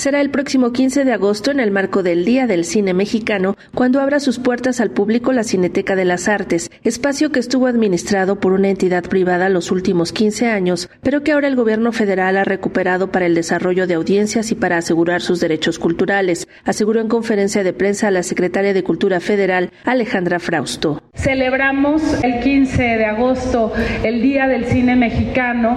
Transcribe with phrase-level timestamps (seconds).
[0.00, 4.00] será el próximo 15 de agosto en el marco del Día del Cine Mexicano, cuando
[4.00, 8.52] abra sus puertas al público la Cineteca de las Artes, espacio que estuvo administrado por
[8.52, 13.12] una entidad privada los últimos 15 años, pero que ahora el gobierno federal ha recuperado
[13.12, 17.74] para el desarrollo de audiencias y para asegurar sus derechos culturales, aseguró en conferencia de
[17.74, 21.02] prensa la secretaria de Cultura Federal, Alejandra Frausto.
[21.14, 25.76] Celebramos el 15 de agosto el Día del Cine Mexicano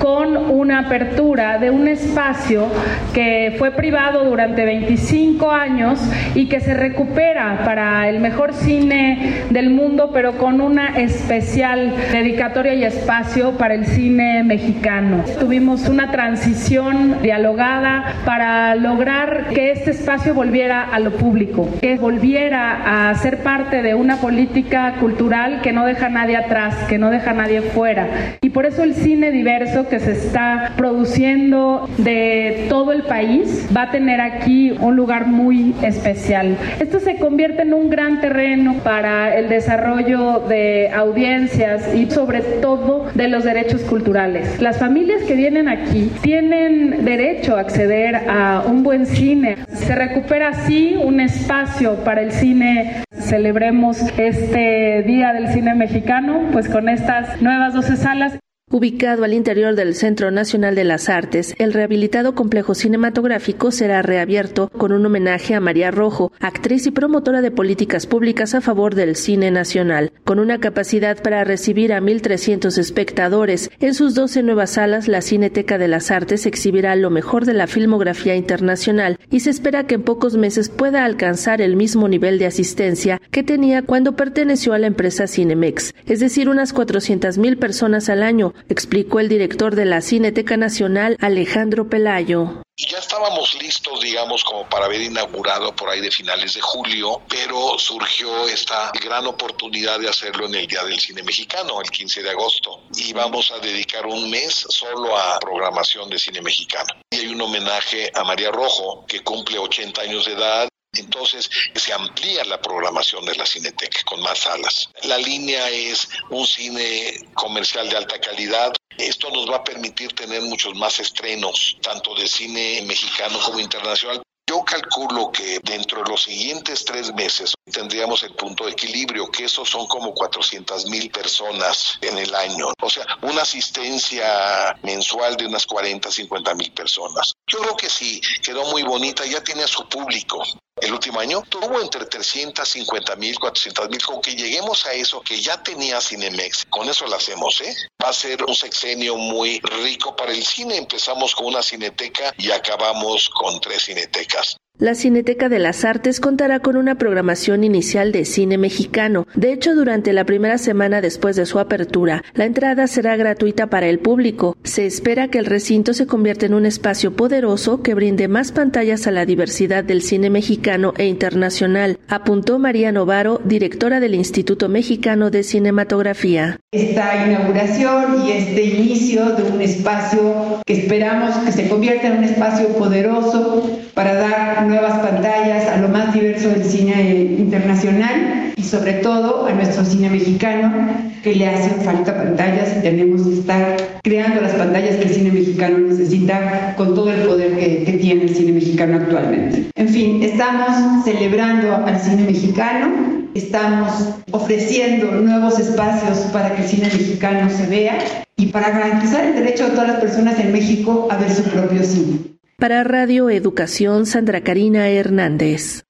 [0.00, 2.68] con una apertura de un espacio
[3.12, 6.00] que fue privado durante 25 años
[6.34, 12.74] y que se recupera para el mejor cine del mundo, pero con una especial dedicatoria
[12.74, 15.24] y espacio para el cine mexicano.
[15.38, 23.10] Tuvimos una transición dialogada para lograr que este espacio volviera a lo público, que volviera
[23.10, 27.10] a ser parte de una política cultural que no deja a nadie atrás, que no
[27.10, 28.36] deja a nadie fuera.
[28.40, 33.82] Y por eso el cine diverso que se está produciendo de todo el país va
[33.82, 36.56] a tener aquí un lugar muy especial.
[36.80, 43.06] Esto se convierte en un gran terreno para el desarrollo de audiencias y sobre todo
[43.14, 44.60] de los derechos culturales.
[44.60, 49.56] Las familias que vienen aquí tienen derecho a acceder a un buen cine.
[49.68, 53.02] Se recupera así un espacio para el cine.
[53.12, 58.38] Celebremos este Día del Cine Mexicano, pues con estas nuevas 12 salas.
[58.74, 64.68] Ubicado al interior del Centro Nacional de las Artes, el rehabilitado complejo cinematográfico será reabierto
[64.68, 69.14] con un homenaje a María Rojo, actriz y promotora de políticas públicas a favor del
[69.14, 70.10] cine nacional.
[70.24, 75.76] Con una capacidad para recibir a 1.300 espectadores, en sus 12 nuevas salas la Cineteca
[75.76, 80.02] de las Artes exhibirá lo mejor de la filmografía internacional y se espera que en
[80.02, 84.86] pocos meses pueda alcanzar el mismo nivel de asistencia que tenía cuando perteneció a la
[84.86, 90.56] empresa Cinemex, es decir, unas 400.000 personas al año, explicó el director de la Cineteca
[90.56, 92.63] Nacional, Alejandro Pelayo.
[92.76, 97.78] Ya estábamos listos, digamos, como para haber inaugurado por ahí de finales de julio, pero
[97.78, 102.30] surgió esta gran oportunidad de hacerlo en el Día del Cine Mexicano, el 15 de
[102.30, 102.82] agosto.
[102.96, 106.92] Y vamos a dedicar un mes solo a programación de cine mexicano.
[107.10, 110.68] Y hay un homenaje a María Rojo, que cumple 80 años de edad
[110.98, 114.88] entonces se amplía la programación de la Cineteca con más salas.
[115.02, 118.72] La línea es un cine comercial de alta calidad.
[118.98, 124.22] Esto nos va a permitir tener muchos más estrenos, tanto de cine mexicano como internacional.
[124.46, 129.46] Yo calculo que dentro de los siguientes tres meses tendríamos el punto de equilibrio, que
[129.46, 132.66] esos son como 400 mil personas en el año.
[132.82, 137.32] O sea, una asistencia mensual de unas 40, 50 mil personas.
[137.46, 140.44] Yo creo que sí, quedó muy bonita, ya tiene a su público.
[140.80, 144.04] El último año tuvo entre 350 mil, 400 mil.
[144.04, 147.74] Con que lleguemos a eso que ya tenía Cinemex, con eso lo hacemos, ¿eh?
[148.02, 150.76] Va a ser un sexenio muy rico para el cine.
[150.76, 154.56] Empezamos con una cineteca y acabamos con tres cinetecas.
[154.84, 159.26] La Cineteca de las Artes contará con una programación inicial de cine mexicano.
[159.34, 163.88] De hecho, durante la primera semana después de su apertura, la entrada será gratuita para
[163.88, 164.58] el público.
[164.62, 169.06] Se espera que el recinto se convierta en un espacio poderoso que brinde más pantallas
[169.06, 175.30] a la diversidad del cine mexicano e internacional, apuntó María Novaro, directora del Instituto Mexicano
[175.30, 176.60] de Cinematografía.
[176.74, 182.24] Esta inauguración y este inicio de un espacio que esperamos que se convierta en un
[182.24, 188.94] espacio poderoso para dar nuevas pantallas a lo más diverso del cine internacional y sobre
[188.94, 190.88] todo a nuestro cine mexicano
[191.22, 195.30] que le hacen falta pantallas y tenemos que estar creando las pantallas que el cine
[195.30, 199.70] mexicano necesita con todo el poder que, que tiene el cine mexicano actualmente.
[199.76, 206.86] En fin, estamos celebrando al cine mexicano, estamos ofreciendo nuevos espacios para que el cine
[206.86, 207.98] mexicano se vea
[208.36, 211.84] y para garantizar el derecho de todas las personas en México a ver su propio
[211.84, 212.18] cine.
[212.58, 215.84] Para Radio Educación, Sandra Karina Hernández.